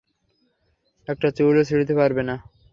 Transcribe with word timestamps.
একটা 1.07 1.27
চুলও 1.37 1.63
ছিঁড়তে 1.63 1.93
পারবে 1.95 2.21
না। 2.29 2.35